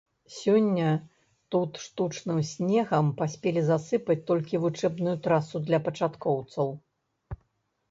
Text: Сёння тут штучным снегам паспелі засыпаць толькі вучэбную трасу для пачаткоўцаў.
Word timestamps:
Сёння 0.35 0.85
тут 1.55 1.71
штучным 1.83 2.39
снегам 2.53 3.11
паспелі 3.21 3.61
засыпаць 3.69 4.17
толькі 4.33 4.63
вучэбную 4.65 5.15
трасу 5.29 5.57
для 5.69 5.83
пачаткоўцаў. 5.91 6.67